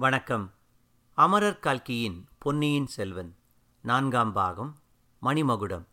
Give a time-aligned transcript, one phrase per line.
[0.00, 0.52] வணக்கம்.
[1.14, 3.34] அமரர் கல்கியின் பொன்னியின் செல்வன்
[3.80, 4.76] நான்காம் பாகம்
[5.22, 5.84] மணிமகுடம்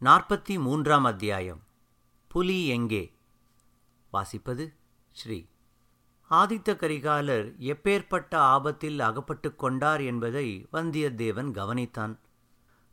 [0.00, 1.60] நாற்பத்தி மூன்றாம் அத்தியாயம்
[2.28, 3.12] புலி எங்கே?
[4.12, 4.74] வாசிப்பது
[5.10, 5.46] ஸ்ரீ.
[6.30, 12.18] ஆதித்த கரிகாலர் எப்பேற்பட்ட ஆபத்தில் அகப்பட்டு கொண்டார் என்பதை வந்தியத்தேவன் கவனித்தான்.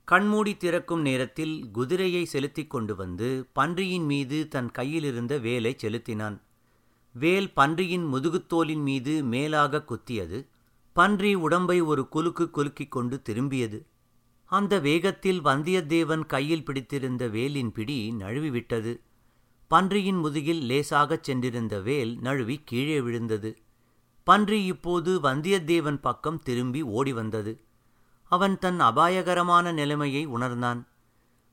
[0.06, 6.42] கண்மூடி திறக்கும் நேரத்தில் குதிரையை செலுத்திக் கொண்டு வந்து பன்றியின் மீது தன் கையிலிருந்த வேலை செலுத்தினான்.
[7.14, 10.48] வேல் பன்றியின் முதுகுத்தோலின் மீது மேலாக குத்தியது
[10.98, 13.86] பன்றி உடம்பை ஒரு குலுக்கு குலுக்கிக் கொண்டு திரும்பியது.
[14.46, 19.00] அந்த வேகத்தில் வந்தியத்தேவன் கையில் பிடித்திருந்த வேலின் பிடி நழுவிவிட்டது.
[19.68, 23.58] பன்றியின் முதுகில் லேசாகச் சென்றிருந்த வேல் நழுவி கீழே விழுந்தது.
[24.24, 27.62] பன்றி இப்போது வந்தியத்தேவன் பக்கம் திரும்பி ஓடி வந்தது.
[28.24, 30.88] அவன் தன் அபாயகரமான நிலைமையை உணர்ந்தான்.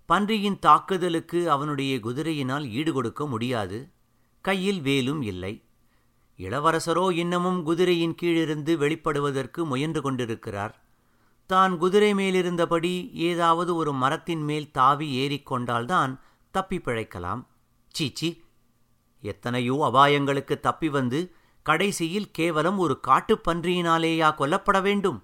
[0.07, 3.89] பன்றியின் தாக்குதலுக்கு அவனுடைய குதிரையினால் ஈடுகொடுக்க முடியாது.
[4.41, 5.64] கையில் வேலும் இல்லை.
[6.39, 10.83] இளவரசரோ இன்னமும் குதிரையின் கீழிருந்து வெளிப்படுவதற்கு முயன்று கொண்டிருக்கிறார்.
[11.47, 16.19] தான் குதிரை மேலிருந்தபடி ஏதாவது ஒரு மரத்தின் மேல் தாவி ஏறிக்கொண்டால்தான்
[16.51, 17.47] தப்பி பிழைக்கலாம்.
[17.89, 18.45] சீச்சி
[19.21, 25.23] எத்தனையோ அபாயங்களுக்கு தப்பி வந்து கடைசியில் கேவலம் ஒரு காட்டுப் பன்றியினாலேயா கொல்லப்பட வேண்டும்?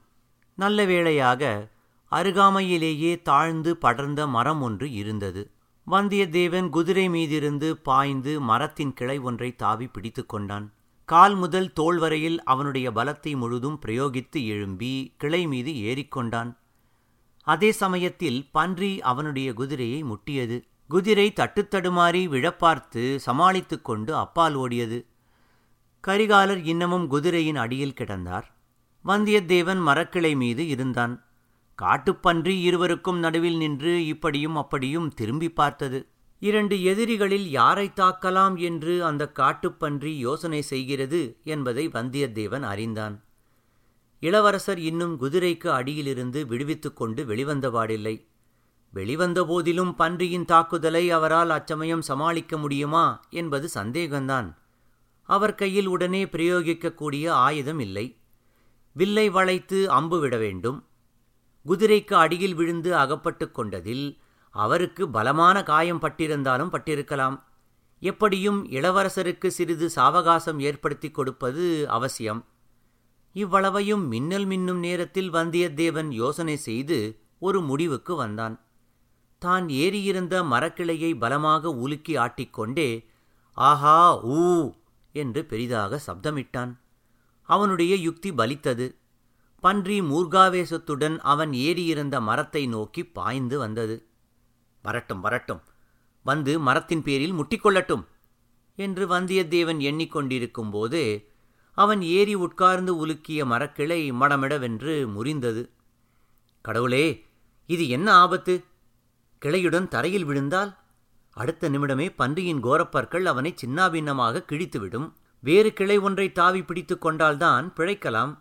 [0.54, 1.68] நல்ல வேளையாக
[2.10, 5.50] அருகாமையிலேயே தாழ்ந்து படர்ந்த மரம் ஒன்று இருந்தது.
[5.90, 10.72] வந்தியத்தேவன் குதிரை மீதிருந்து பாய்ந்து மரத்தின் கிளை ஒன்றை தாவி பிடித்து கொண்டான்.
[11.10, 16.56] கால் முதல் தோல் வரையில் அவனுடைய பலத்தை முழுதும் பிரயோகித்து எழும்பி கிளை மீது ஏறிக்கொண்டான்.
[17.42, 20.62] அதே சமயத்தில் பன்றி அவனுடைய குதிரையை முட்டியது.
[20.88, 25.04] குதிரை தட்டுத்தடுமாறி விழப்பார்த்து சமாளித்துக் கொண்டு அப்பால் ஓடியது.
[26.06, 28.44] கரிகாலர் இன்னமும் குதிரையின் அடியில் கிடந்தார்.
[29.04, 31.24] வந்தியத்தேவன் மரக்கிளை மீது இருந்தான்.
[31.82, 36.08] காட்டுப்பன்றி இருவருக்கும் நடுவில் நின்று இப்படியும் அப்படியும் திரும்பி பார்த்தது.
[36.40, 43.24] இரண்டு எதிரிகளில் யாரை தாக்கலாம் என்று அந்த காட்டுப்பன்றி யோசனை செய்கிறது என்பதை வந்தியத்தேவன் அறிந்தான்.
[44.20, 48.28] இளவரசர் இன்னும் குதிரைக்கு அடியிலிருந்து விடுவித்துக் கொண்டு வெளிவந்தபாடில்லை
[48.92, 54.48] வெளிவந்த போதிலும் பன்றியின் தாக்குதலை அவரால் அச்சமயம் சமாளிக்க முடியுமா என்பது சந்தேகம்தான்
[55.28, 58.18] அவர் கையில் உடனே பிரயோகிக்கக்கூடிய ஆயுதம் இல்லை.
[58.92, 60.88] வில்லை வளைத்து அம்பு விட வேண்டும்.
[61.66, 64.18] குதிரைக்கு அடியில் விழுந்து அகப்பட்டு கொண்டதில்
[64.50, 67.42] அவருக்கு பலமான காயம் பட்டிருந்தாலும் பட்டிருக்கலாம்.
[67.98, 72.44] எப்படியும் இளவரசருக்கு சிறிது சாவகாசம் ஏற்படுத்தி கொடுப்பது அவசியம்.
[73.32, 78.60] இவ்வளவையும் மின்னல் மின்னும் நேரத்தில் வந்தியத்தேவன் யோசனை செய்து ஒரு முடிவுக்கு வந்தான்.
[79.38, 83.06] தான் ஏறியிருந்த மரக்கிளையை பலமாக உலுக்கி ஆட்டிக்கொண்டே
[83.52, 84.72] ஆஹா ஊ
[85.12, 86.72] என்று பெரிதாக சப்தமிட்டான்.
[87.42, 88.94] அவனுடைய யுக்தி பலித்தது.
[89.60, 94.09] பன்றி மூர்காவேசத்துடன் அவன் ஏறியிருந்த மரத்தை நோக்கி பாய்ந்து வந்தது.
[94.82, 95.62] வரட்டும் வரட்டும்.
[96.22, 98.04] வந்து மரத்தின் பேரில் முட்டிக்கொள்ளட்டும்
[98.76, 101.28] என்று வந்தியத்தேவன் எண்ணிக்கொண்டிருக்கும் போது
[101.74, 105.68] அவன் ஏறி உட்கார்ந்து உலுக்கிய மரக்கிளை மடமிடவென்று முறிந்தது.
[106.60, 107.26] கடவுளே
[107.66, 108.64] இது என்ன ஆபத்து?
[109.42, 110.78] கிளையுடன் தரையில் விழுந்தால்
[111.30, 115.12] அடுத்த நிமிடமே பன்றியின் கோரப்பற்கள் அவனை சின்னாபின்னமாக கிழித்துவிடும்.
[115.40, 118.38] வேறு கிளை ஒன்றை தாவி பிடித்து கொண்டால்தான் பிழைக்கலாம்.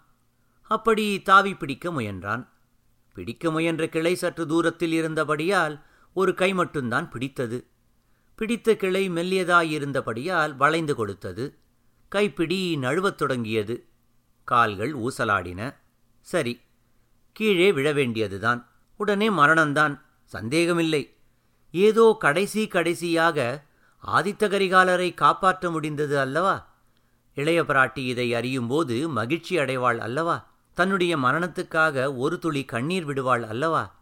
[0.62, 2.48] அப்படி தாவி பிடிக்க முயன்றான்.
[3.14, 5.84] பிடிக்க முயன்ற கிளை சற்று தூரத்தில் இருந்தபடியால்
[6.14, 7.66] ஒரு கை மட்டும்தான் பிடித்தது.
[8.36, 11.58] பிடித்த கிளை மெல்லியதாயிருந்தபடியால் வளைந்து கொடுத்தது.
[12.08, 13.86] கைப்பிடி நழுவத் தொடங்கியது.
[14.44, 15.76] கால்கள் ஊசலாடின.
[16.20, 16.62] சரி
[17.32, 20.02] கீழே விழ வேண்டியதுதான் உடனே மரணம்தான்.
[20.24, 21.14] சந்தேகமில்லை.
[21.72, 23.64] ஏதோ கடைசி கடைசியாக
[24.08, 26.78] ஆதித்த கரிகாலரை காப்பாற்ற முடிந்தது அல்லவா?
[27.34, 30.50] இளைய பிராட்டி இதை அறியும்போது மகிழ்ச்சி அடைவாள் அல்லவா?
[30.74, 33.99] தன்னுடைய மரணத்துக்காக ஒரு துளி கண்ணீர் விடுவாள் அல்லவா?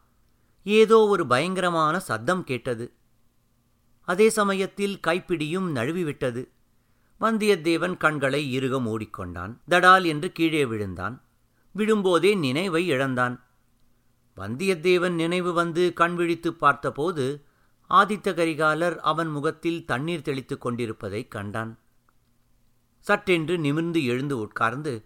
[0.67, 2.91] ஏதோ ஒரு பயங்கரமான சத்தம் கேட்டது.
[4.01, 6.49] அதே சமயத்தில் கைப்பிடியும் நழுவிவிட்டது.
[7.19, 9.57] வந்தியத்தேவன் கண்களை இறுக மூடிக்கொண்டான்.
[9.69, 11.21] தடால் என்று கீழே விழுந்தான்.
[11.75, 13.45] விழும்போதே நினைவை இழந்தான்.
[14.37, 17.45] வந்தியத்தேவன் நினைவு வந்து கண் விழித்து பார்த்தபோது
[17.89, 21.79] ஆதித்த கரிகாலர் அவன் முகத்தில் தண்ணீர் தெளித்துக் கொண்டிருப்பதைக் கண்டான்.
[22.99, 25.05] சட்டென்று நிமிர்ந்து எழுந்து உட்கார்ந்து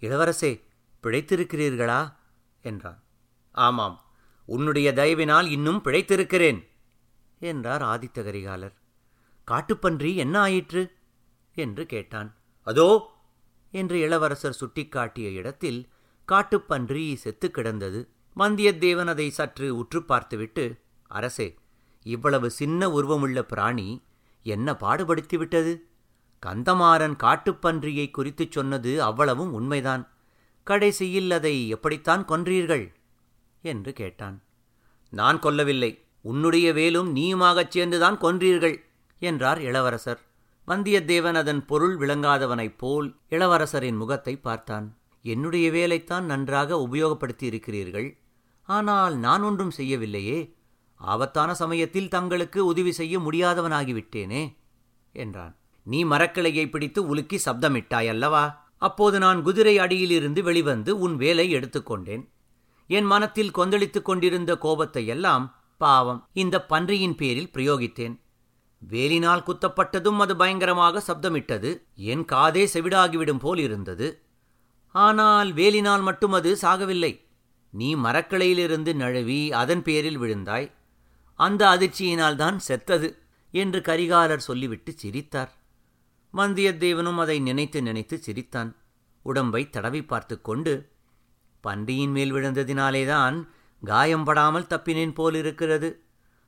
[0.00, 0.62] இளவரசே
[1.02, 2.14] பிழைத்திருக்கிறீர்களா?
[2.62, 3.02] என்றான்.
[3.52, 4.02] ஆமாம்
[4.54, 6.60] உன்னுடைய தயவினால் இன்னும் பிழைத்திருக்கிறேன்
[7.38, 8.74] என்றார் ஆதித்த கரிகாலர்.
[9.50, 10.82] காட்டுப்பன்றி என்ன ஆயிற்று?
[11.54, 12.30] என்று கேட்டான்.
[12.62, 12.88] அதோ
[13.70, 15.88] என்று இளவரசர் சுட்டிக்காட்டிய இடத்தில்
[16.28, 18.08] காட்டுப்பன்றி செத்து கிடந்தது.
[18.36, 20.64] வந்தியத்தேவன் அதை சற்று உற்று பார்த்துவிட்டு
[21.08, 21.48] அரசே
[22.02, 23.88] இவ்வளவு சின்ன உருவமுள்ள பிராணி
[24.42, 25.74] என்ன பாடுபடுத்திவிட்டது?
[26.42, 30.04] கந்தமாறன் காட்டுப்பன்றியை குறித்துச் சொன்னது அவ்வளவும் உண்மைதான்.
[30.62, 32.86] கடைசியில் அதை எப்படித்தான் கொன்றீர்கள்?
[33.68, 34.36] என்று கேட்டான்.
[35.12, 35.92] நான் கொல்லவில்லை.
[36.24, 38.76] உன்னுடைய வேலும் நீயுமாகச் சேர்ந்துதான் கொன்றீர்கள்
[39.22, 40.20] என்றார் இளவரசர்.
[40.68, 44.86] வந்தியத்தேவன் அதன் பொருள் விளங்காதவனைப் போல் இளவரசரின் முகத்தை பார்த்தான்.
[45.24, 48.08] என்னுடைய வேலைத்தான் நன்றாக உபயோகப்படுத்தி இருக்கிறீர்கள்
[48.68, 50.38] ஆனால் நான் ஒன்றும் செய்யவில்லையே.
[51.00, 54.42] ஆபத்தான சமயத்தில் தங்களுக்கு உதவி செய்ய முடியாதவனாகிவிட்டேனே
[55.14, 55.54] என்றான்.
[55.86, 58.44] நீ மரக்கிளையை பிடித்து உலுக்கி சப்தமிட்டாய் அல்லவா?
[58.82, 62.24] அப்போது நான் குதிரை அடியிலிருந்து வெளிவந்து உன் வேலை எடுத்துக்கொண்டேன்.
[62.96, 65.44] என் மனத்தில் கொந்தளித்துக் கொண்டிருந்த கோபத்தை எல்லாம்
[65.76, 66.20] பாவம்.
[66.32, 68.14] இந்த பன்றியின் பேரில் பிரயோகித்தேன்.
[68.82, 71.70] வேலினால் குத்தப்பட்டதும் அது பயங்கரமாக சப்தமிட்டது.
[71.94, 74.08] என் காதே செவிடாகிவிடும் போல் இருந்தது.
[74.94, 77.12] ஆனால் வேலினால் மட்டும் அது சாகவில்லை.
[77.70, 80.68] நீ மரக்கிளையிலிருந்து நழுவி அதன் பேரில் விழுந்தாய்.
[81.34, 83.08] அந்த அதிர்ச்சியினால் தான் செத்தது
[83.50, 85.52] என்று கரிகாலர் சொல்லிவிட்டு சிரித்தார்.
[86.34, 88.70] வந்தியத்தேவனும் அதை நினைத்து நினைத்து சிரித்தான்.
[89.22, 90.72] உடம்பை தடவி பார்த்து கொண்டு
[91.60, 93.48] பன்றியின் மேல் விழுந்ததினாலேதான்
[93.84, 96.02] காயம்படாமல் தப்பினேன் போலிருக்கிறது.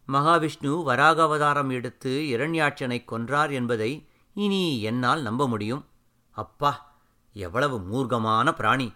[0.09, 5.85] மகாவிஷ்ணு வராக அவதாரம் எடுத்து இரண்யாட்சனை கொன்றார் என்பதை இனி என்னால் நம்ப முடியும்.
[6.31, 6.99] அப்பா
[7.33, 8.93] எவ்வளவு மூர்க்கமான பிராணி!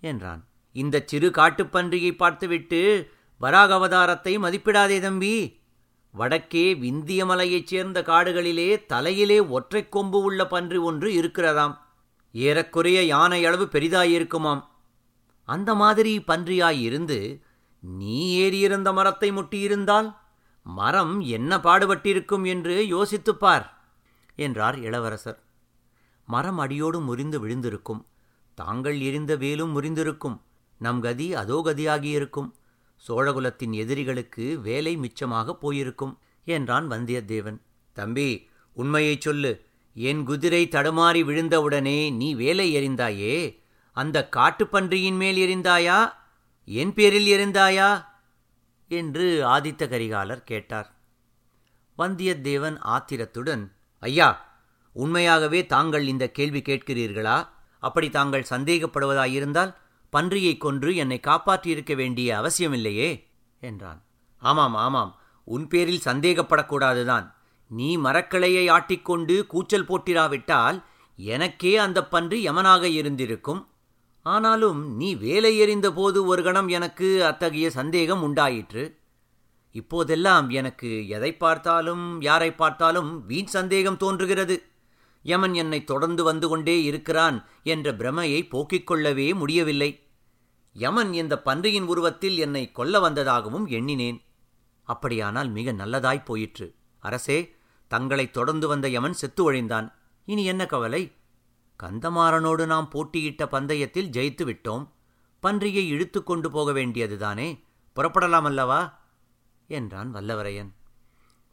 [0.00, 0.44] என்றான்.
[0.72, 5.58] இந்த சிறு காட்டுப்பன்றியை பார்த்துவிட்டு வராக அவதாரத்தை மதிப்பிடாதே தம்பி.
[6.10, 11.78] வடக்கே விந்திய மலையைச் சேர்ந்த காடுகளிலே தலையிலே ஒற்றைக் கொம்பு உள்ள பன்றி ஒன்று இருக்கிறதாம்.
[12.32, 14.62] ஏறக்குறைய யானை அளவு பெரிதாயிருக்குமாம்.
[15.50, 17.40] அந்த மாதிரி பன்றியாயிருந்து
[17.80, 20.16] நீ ஏறியிருந்த மரத்தை முட்டியிருந்தால்
[20.62, 23.88] மரம் என்ன பாடுபட்டிருக்கும் என்று யோசித்துப் பார்
[24.36, 25.42] என்றார் இளவரசர்.
[26.26, 28.06] மரம் அடியோடு முறிந்து விழுந்திருக்கும்.
[28.54, 30.40] தாங்கள் எரிந்த வேலும் முறிந்திருக்கும்.
[30.78, 32.50] நம் கதி அதோ கதியாகியிருக்கும்.
[33.08, 37.60] சோழகுலத்தின் எதிரிகளுக்கு வேலை மிச்சமாகப் போயிருக்கும் என்றான் வந்தியத்தேவன்.
[37.92, 39.64] தம்பி உண்மையைச் சொல்லு.
[39.94, 43.59] என் குதிரை தடுமாறி விழுந்தவுடனே நீ வேலை எறிந்தாயே?
[43.92, 46.12] அந்த காட்டுப்பன்றியின் மேல் எறிந்தாயா
[46.64, 48.04] என் பேரில் எறிந்தாயா
[48.88, 50.94] என்று ஆதித்த கரிகாலர் கேட்டார்.
[51.98, 54.48] வந்தியத்தேவன் ஆத்திரத்துடன் ஐயா
[54.92, 57.48] உண்மையாகவே தாங்கள் இந்த கேள்வி கேட்கிறீர்களா?
[57.80, 59.74] அப்படி தாங்கள் சந்தேகப்படுவதாயிருந்தால்
[60.10, 63.26] பன்றியைக் கொன்று என்னை காப்பாற்றியிருக்க வேண்டிய அவசியமில்லையே?
[63.60, 64.02] என்றான்.
[64.38, 67.32] ஆமாம் ஆமாம் உன் பேரில் சந்தேகப்படக்கூடாதுதான்.
[67.66, 70.82] நீ மரக்கிளையை ஆட்டிக்கொண்டு கூச்சல் போட்டிராவிட்டால்
[71.16, 73.69] எனக்கே அந்த பன்றி யமனாக இருந்திருக்கும்.
[74.22, 78.98] ஆனாலும் நீ வேலை எறிந்தபோது ஒரு கணம் எனக்கு அத்தகைய சந்தேகம் உண்டாயிற்று.
[79.70, 84.62] இப்போதெல்லாம் எனக்கு எதை பார்த்தாலும் யாரை பார்த்தாலும் வீண் சந்தேகம் தோன்றுகிறது.
[85.22, 90.08] யமன் என்னை தொடர்ந்து வந்து கொண்டே இருக்கிறான் என்ற பிரமையை போக்கிக் கொள்ளவே முடியவில்லை.
[90.72, 94.24] யமன் இந்த பன்றியின் உருவத்தில் என்னை கொல்ல வந்ததாகவும் எண்ணினேன்.
[94.82, 96.74] அப்படியானால் மிக நல்லதாய் போயிற்று.
[96.98, 97.54] அரசே
[97.88, 99.92] தங்களை தொடர்ந்து வந்த யமன் செத்து ஒழிந்தான்.
[100.24, 101.12] இனி என்ன கவலை?
[101.82, 104.88] கந்தமாறனோடு நாம் போட்டியிட்ட பந்தயத்தில் ஜெயித்து விட்டோம்.
[105.42, 107.64] பன்றியை இழுத்து கொண்டு போக வேண்டியதுதானே?
[107.96, 108.98] புறப்படலாம் அல்லவா?
[109.68, 110.70] என்றான் வல்லவரையன்.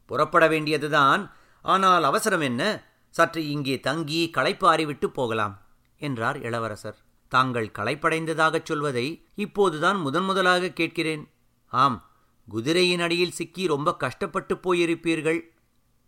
[0.06, 1.32] புறப்பட வேண்டியதுதான்.
[1.62, 2.82] ஆனால் அவசரம் என்ன?
[3.10, 5.62] சற்று இங்கே தங்கி களைப்பாறிவிட்டு போகலாம்
[5.98, 6.98] என்றார் இளவரசர்.
[7.28, 11.30] தாங்கள் களைப்படைந்ததாகச் சொல்வதை இப்போதுதான் முதன் முதலாக கேட்கிறேன்.
[11.66, 12.10] ஆம்
[12.48, 15.40] குதிரையின் அடியில் சிக்கி ரொம்ப கஷ்டப்பட்டு போயிருப்பீர்கள்.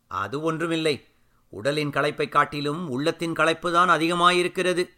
[0.06, 1.09] அது ஒன்றுமில்லை.
[1.50, 4.88] உடலின் களைப்பைக் காட்டிலும் உள்ளத்தின் களைப்புதான் அதிகமாயிருக்கிறது.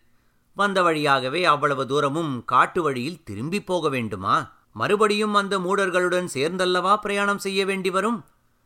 [0.54, 4.52] வந்த வழியாகவே அவ்வளவு தூரமும் காட்டு வழியில் திரும்பி போக வேண்டுமா?
[4.72, 8.24] மறுபடியும் அந்த மூடர்களுடன் சேர்ந்தல்லவா பிரயாணம் செய்ய வேண்டி வரும்?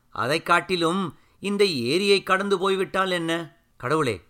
[0.08, 3.56] அதைக் காட்டிலும் இந்த ஏரியை கடந்து போய்விட்டால் என்ன?
[3.76, 4.22] கடவுளே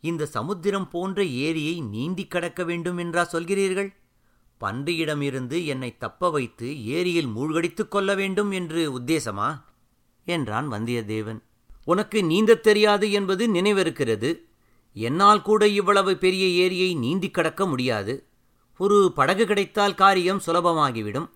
[0.00, 3.94] இந்த சமுத்திரம் போன்ற ஏரியை நீந்தி கடக்க வேண்டும் என்றா சொல்கிறீர்கள்?
[4.60, 9.62] பன்றியிடமிருந்து என்னை தப்ப வைத்து ஏரியில் மூழ்கடித்துக் கொள்ள வேண்டும் என்று உத்தேசமா?
[10.24, 11.42] என்றான் வந்தியத்தேவன்.
[11.90, 14.40] உனக்கு நீந்தத் தெரியாது என்பது நினைவிருக்கிறது.
[14.94, 18.26] என்னால் கூட இவ்வளவு பெரிய ஏரியை நீந்தி கடக்க முடியாது.
[18.78, 21.28] ஒரு படகு கிடைத்தால் காரியம் சுலபமாகிவிடும்.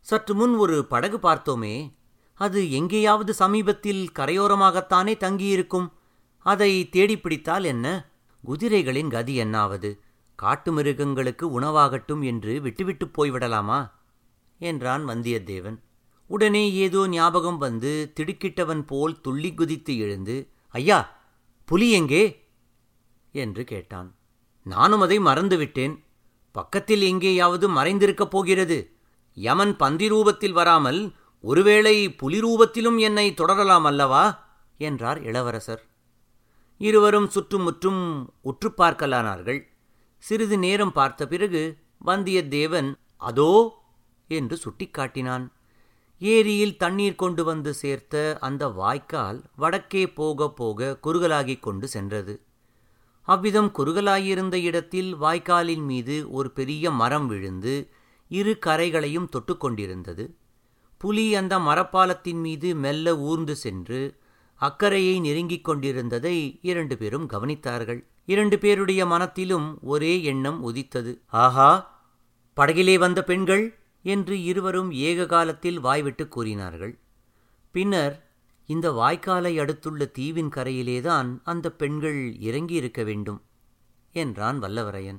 [0.00, 1.92] சற்று முன் ஒரு படகு பார்த்தோமே.
[2.34, 5.92] அது எங்கேயாவது சமீபத்தில் கரையோரமாகத்தானே தங்கியிருக்கும்.
[6.38, 8.10] அதை தேடிப் பிடித்தால் என்ன?
[8.46, 9.98] குதிரைகளின் கதி என்னாவது?
[10.34, 13.90] காட்டு மிருகங்களுக்கு உணவாகட்டும் என்று விட்டுவிட்டுப் போய்விடலாமா?
[14.58, 15.78] என்றான் வந்தியத்தேவன்.
[16.28, 20.36] உடனே ஏதோ ஞாபகம் வந்து திடுக்கிட்டவன் போல் துள்ளி குதித்து எழுந்து
[20.68, 20.98] ஐயா
[21.64, 22.24] புலி எங்கே?
[23.32, 24.08] என்று கேட்டான்.
[24.66, 25.94] நானும் அதை மறந்துவிட்டேன்
[26.54, 28.78] பக்கத்தில் எங்கேயாவது மறைந்திருக்கப் போகிறது.
[29.34, 31.00] யமன் பந்தி ரூபத்தில் வராமல்
[31.44, 34.24] ஒருவேளை புலி ரூபத்திலும் என்னை தொடரலாம் அல்லவா?
[34.78, 35.82] என்றார் இளவரசர்.
[36.80, 38.02] இருவரும் சுற்றுமுற்றும்
[38.40, 39.60] உற்று பார்க்கலானார்கள்.
[40.18, 41.62] சிறிது நேரம் பார்த்த பிறகு
[42.04, 43.50] வந்தியத்தேவன் அதோ
[44.28, 45.46] என்று சுட்டிக்காட்டினான்.
[46.20, 52.34] ஏரியில் தண்ணீர் கொண்டு வந்து சேர்த்த அந்த வாய்க்கால் வடக்கே போக போக குறுகலாகிக் கொண்டு சென்றது.
[53.28, 57.74] அவ்விதம் குறுகலாயிருந்த இடத்தில் வாய்க்காலின் மீது ஒரு பெரிய மரம் விழுந்து
[58.28, 60.24] இரு கரைகளையும் தொட்டுக்கொண்டிருந்தது
[61.00, 64.00] புலி அந்த மரப்பாலத்தின் மீது மெல்ல ஊர்ந்து சென்று
[64.60, 68.00] அக்கறையை நெருங்கிக் கொண்டிருந்ததை இரண்டு பேரும் கவனித்தார்கள்.
[68.24, 71.22] இரண்டு பேருடைய மனத்திலும் ஒரே எண்ணம் உதித்தது.
[71.26, 71.70] ஆஹா!
[72.56, 73.64] படகிலே வந்த பெண்கள்!
[74.02, 76.98] என்று இருவரும் ஏக காலத்தில் வாய்விட்டு கூறினார்கள்.
[77.70, 78.26] பின்னர்
[78.66, 83.42] இந்த வாய்க்காலை அடுத்துள்ள தீவின் கரையிலேதான் அந்த பெண்கள் இறங்கியிருக்க வேண்டும்
[84.12, 85.18] என்றான் வல்லவரையன்.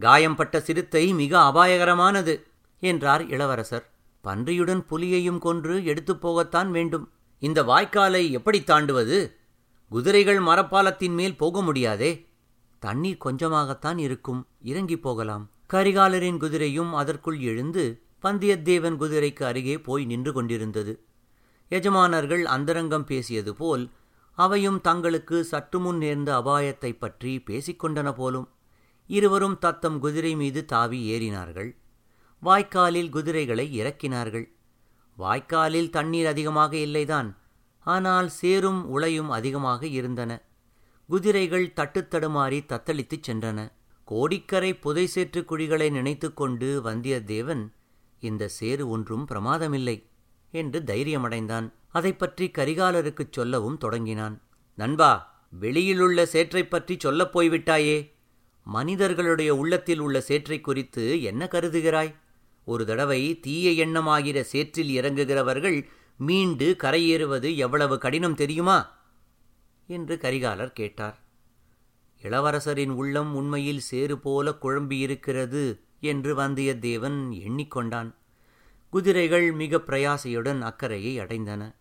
[0.00, 2.42] காயம்பட்ட சிறுத்தை மிக அபாயகரமானது
[2.80, 3.90] என்றார் இளவரசர்.
[4.24, 7.10] பன்றியுடன் புலியையும் கொன்று எடுத்துப் போகத்தான் வேண்டும்.
[7.38, 9.32] இந்த வாய்க்காலை எப்படி தாண்டுவது?
[9.88, 12.26] குதிரைகள் மரப்பாலத்தின் மேல் போக முடியாதே.
[12.78, 14.46] தண்ணீர் கொஞ்சமாகத்தான் இருக்கும்.
[14.62, 15.50] இறங்கி போகலாம்.
[15.72, 21.04] கரிகாலரின் குதிரையும் அதற்குள் எழுந்து பந்தியத்தேவன் குதிரைக்கு அருகே போய் நின்று கொண்டிருந்தது.
[21.68, 23.90] எஜமானர்கள் அந்தரங்கம் பேசியது போல்
[24.32, 28.48] அவையும் தங்களுக்கு சற்று முன் நேர்ந்த அபாயத்தைப் பற்றி பேசிக்கொண்டன போலும்.
[29.06, 31.76] இருவரும் தத்தம் குதிரை மீது தாவி ஏறினார்கள்.
[32.40, 34.52] வாய்க்காலில் குதிரைகளை இறக்கினார்கள்.
[35.18, 37.36] வாய்க்காலில் தண்ணீர் அதிகமாக இல்லைதான்
[37.78, 40.42] ஆனால் சேரும் உளையும் அதிகமாக இருந்தன.
[41.06, 43.72] குதிரைகள் தட்டுத்தடுமாறி தத்தளித்துச் சென்றன.
[44.10, 47.68] கோடிக்கரை புதை சேற்று குழிகளை நினைத்துக்கொண்டு வந்தியத்தேவன்
[48.20, 50.02] இந்த சேறு ஒன்றும் பிரமாதமில்லை
[50.50, 51.72] என்று தைரியமடைந்தான்.
[51.88, 54.42] அதை பற்றி கரிகாலருக்குச் சொல்லவும் தொடங்கினான்.
[54.74, 58.10] நண்பா வெளியிலுள்ள சேற்றைப் பற்றி சொல்லப் போய்விட்டாயே.
[58.64, 62.14] மனிதர்களுடைய உள்ளத்தில் உள்ள சேற்றைக் குறித்து என்ன கருதுகிறாய்?
[62.64, 65.86] ஒரு தடவை தீய எண்ணமாகிற சேற்றில் இறங்குகிறவர்கள்
[66.16, 68.96] மீண்டு கரையேறுவது எவ்வளவு கடினம் தெரியுமா?
[69.86, 71.19] என்று கரிகாலர் கேட்டார்.
[72.22, 78.14] இளவரசரின் உள்ளம் உண்மையில் சேறு போல குழம்பியிருக்கிறது என்று வந்தியத்தேவன் எண்ணிக்கொண்டான்.
[78.90, 81.74] குதிரைகள் மிக பிரயாசையுடன் அக்கறையை அடைந்தன.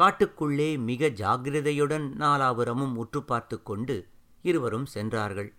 [0.00, 4.08] காட்டுக்குள்ளே மிக ஜாக்கிரதையுடன் நாலாபுரமும் உற்று பார்த்து கொண்டு
[4.42, 5.54] இருவரும் சென்றார்கள்.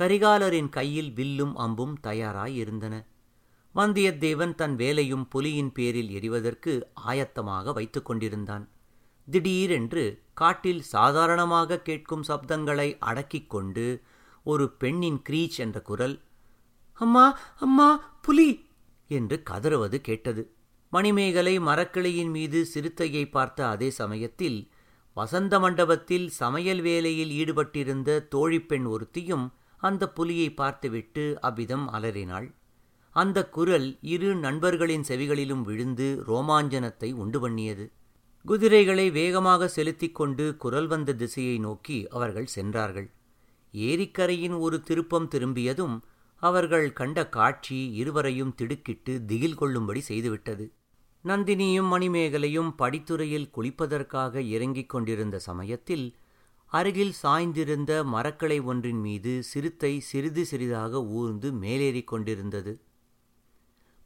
[0.00, 3.04] கரிகாலரின் கையில் வில்லும் அம்பும் தயாராயிருந்தன.
[3.74, 8.68] வந்தியத்தேவன் தன் வேலையும் புலியின் பேரில் எறிவதற்கு ஆயத்தமாக வைத்துக் கொண்டிருந்தான்.
[9.30, 13.86] திடீரென்று காட்டில் சாதாரணமாக கேட்கும் சப்தங்களை அடக்கிக் கொண்டு
[14.46, 16.16] ஒரு பெண்ணின் கிரீச் என்ற குரல்
[16.98, 17.24] அம்மா
[17.58, 17.88] அம்மா
[18.20, 18.48] புலி!
[19.10, 20.42] என்று கதறுவது கேட்டது.
[20.92, 24.58] மணிமேகலை மரக்கிளையின் மீது சிறுத்தையை பார்த்த அதே சமயத்தில்
[25.16, 29.46] வசந்த மண்டபத்தில் சமையல் வேலையில் ஈடுபட்டிருந்த தோழிப்பெண் ஒருத்தியும்
[29.80, 32.48] அந்த புலியை பார்த்துவிட்டு அவ்விதம் அலறினாள்.
[33.16, 37.84] அந்த குரல் இரு நண்பர்களின் செவிகளிலும் விழுந்து ரோமாஞ்சனத்தை உண்டு பண்ணியது.
[38.46, 43.10] குதிரைகளை வேகமாக செலுத்திக் கொண்டு குரல் வந்த திசையை நோக்கி அவர்கள் சென்றார்கள்.
[43.74, 46.02] ஏரிக்கரையின் ஒரு திருப்பம் திரும்பியதும்
[46.42, 50.70] அவர்கள் கண்ட காட்சி இருவரையும் திடுக்கிட்டு திகில் கொள்ளும்படி செய்துவிட்டது.
[51.24, 56.14] நந்தினியும் மணிமேகலையும் படித்துறையில் குளிப்பதற்காக இறங்கிக் கொண்டிருந்த சமயத்தில்
[56.66, 62.80] அருகில் சாய்ந்திருந்த மரக்கலை ஒன்றின் மீது சிறுத்தை சிறிது சிறிதாக ஊர்ந்து மேலேறிக் கொண்டிருந்தது.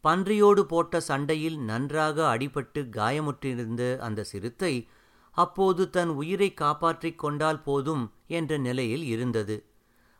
[0.00, 4.88] பன்றியோடு போட்ட சண்டையில் நன்றாக அடிபட்டு காயமுற்றிருந்த அந்த சிறுத்தை
[5.30, 9.64] அப்போது தன் உயிரை காப்பாற்றிக் கொண்டால் போதும் என்ற நிலையில் இருந்தது.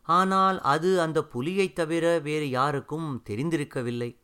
[0.03, 4.17] ஆனால் அது அந்த புலியைத் தவிர வேறு யாருக்கும் தெரிந்திருக்கவில்லை.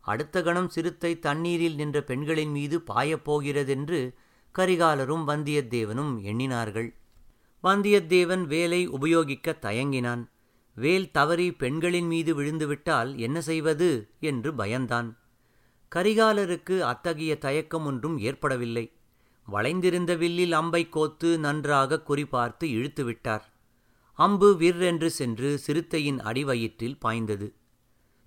[0.00, 4.14] அடுத்த கணம் சிறுத்தை தண்ணீரில் நின்ற பெண்களின் மீது பாயப்போகிறதென்று
[4.58, 6.94] கரிகாலரும் வந்தியத்தேவனும் எண்ணினார்கள்.
[7.62, 10.28] வந்தியத்தேவன் வேலை உபயோகிக்க தயங்கினான்.
[10.80, 13.90] வேல் தவறி பெண்களின் மீது விழுந்துவிட்டால் என்ன செய்வது?
[14.20, 15.08] என்று பயந்தான்.
[15.92, 18.86] கரிகாலருக்கு அத்தகைய தயக்கம் ஒன்றும் ஏற்படவில்லை.
[19.46, 23.46] வளைந்திருந்த வில்லில் அம்பை கோத்து நன்றாக குறிபார்த்து இழுத்துவிட்டார்
[24.18, 27.48] அம்பு விற்றென்று சென்று சிறுத்தையின் அடிவயிற்றில் பாய்ந்தது.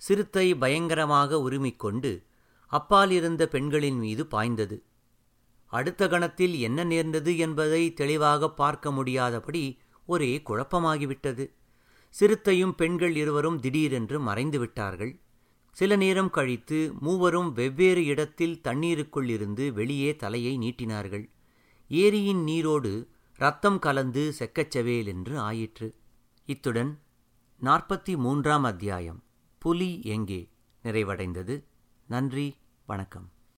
[0.01, 2.11] சிறுத்தை பயங்கரமாக உருமிக்கொண்டு
[2.71, 4.77] அப்பால் இருந்த பெண்களின் மீது பாய்ந்தது.
[5.71, 9.63] அடுத்த கணத்தில் என்ன நேர்ந்தது என்பதை தெளிவாக பார்க்க முடியாதபடி
[10.05, 11.45] ஒரே குழப்பமாகிவிட்டது.
[12.11, 15.13] சிறுத்தையும் பெண்கள் இருவரும் திடீரென்று மறைந்து விட்டார்கள்
[15.77, 21.25] சில நேரம் கழித்து மூவரும் வெவ்வேறு இடத்தில் தண்ணீருக்குள் இருந்து வெளியே தலையை நீட்டினார்கள்.
[21.89, 22.91] ஏரியின் நீரோடு
[23.39, 25.87] ரத்தம் கலந்து செக்கச்சவேல் என்று ஆயிற்று.
[26.45, 26.91] இத்துடன்
[27.61, 29.23] நாற்பத்தி மூன்றாம் அத்தியாயம்
[29.57, 30.41] புலி எங்கே?
[30.83, 31.55] நிறைவடைந்தது.
[32.07, 32.47] நன்றி
[32.85, 33.27] வணக்கம்.